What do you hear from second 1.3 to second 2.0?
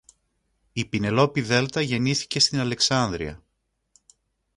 Δέλτα